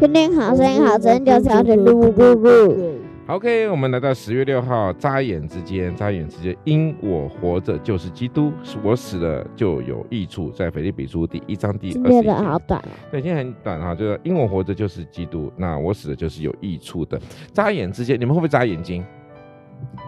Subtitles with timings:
[0.00, 2.94] 天天好声音好声就小声噜咕噜。
[3.26, 8.50] OK，我们来到十月六号，眨眼之间，眨眼之间，因我活着就是基督，
[8.82, 10.50] 我死了就有益处。
[10.52, 12.08] 在腓立比书第一章第二十一节。
[12.08, 12.88] 今天好短哦。
[13.10, 17.20] 对，今天很短哈，就是因我活着就是基督，那我死了就是有益处的。
[17.52, 19.04] 眨眼之间，你们会不会眨眼睛？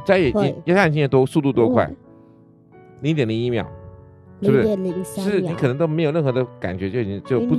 [0.07, 1.87] 眨眼睛，眨眼睛的多速度多快？
[3.03, 3.67] 零点零一秒。
[4.43, 5.31] 是不是？
[5.31, 7.57] 是你可能都没有任何的感觉，就已经就不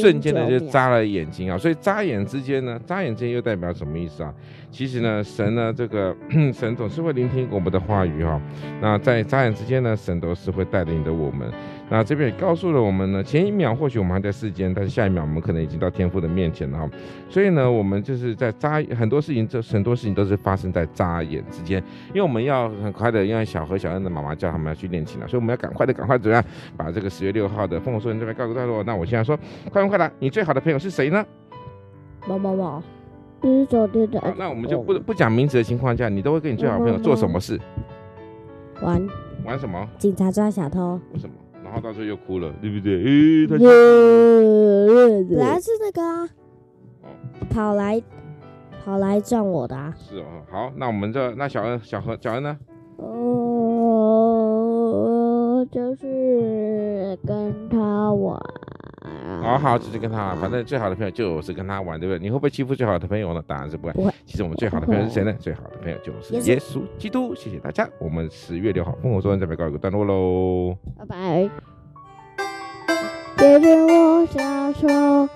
[0.00, 1.58] 瞬间的就扎了眼睛啊！
[1.58, 4.32] 所以眨眼之间呢，眨眼之间又代表什么意思啊？
[4.70, 6.16] 其实呢，神呢，这个
[6.52, 8.40] 神总是会聆听我们的话语哈。
[8.80, 11.50] 那在眨眼之间呢，神都是会带领着我们。
[11.90, 16.88] 那这边也告诉了我们呢，前一秒或许我们还在世间，但是下一秒我们可能已经到天父的面前了哈。
[17.28, 26.42] 所以呢，我们就是在眨很多事情，这很多事情都是发生在眨眼之间，因为我们要很快的，因为小何、小恩的妈妈叫他们要去练琴了，所以我们要赶快的，赶快怎样
[26.76, 28.82] 把这个十月六号的丰禾硕恩这边告诉大家。
[28.86, 29.38] 那我现在说，
[29.70, 31.24] 快问快答，你最好的朋友是谁呢？
[32.26, 32.82] 某某某，
[33.40, 34.34] 不是昨天的。
[34.38, 37.60] 那我们就不不讲名字的情况下，你都会跟你最好的朋友做什么事？
[38.80, 39.06] 玩
[39.44, 39.86] 玩什么？
[39.98, 40.98] 警察抓小偷。
[41.12, 41.34] 为什么？
[41.74, 43.02] 然后到时候又哭了，对不对？
[43.02, 43.64] 诶，他本
[45.36, 46.30] 来是那个啊，
[47.50, 48.00] 跑来
[48.84, 49.92] 跑来撞我的啊。
[49.98, 52.56] 是哦，好，那我们这那小恩、小何、小恩呢？
[52.98, 53.26] 哦，
[55.72, 58.40] 就是跟他玩。
[59.44, 62.18] 好好，就是跟他玩，反正最好的朋友就是跟他玩，对不对？
[62.18, 63.42] 你会不会欺负最好的朋友呢？
[63.46, 63.92] 当然是不会。
[63.92, 64.12] 不会。
[64.24, 65.32] 其实我们最好的朋友是谁呢？
[65.38, 67.34] 最好的朋友就是耶稣基督。
[67.34, 70.76] 谢谢大家，我们十月六号烽火说恩这边告一个段落喽。
[70.98, 71.50] 拜拜。
[73.36, 75.28] 姐姐，我想说。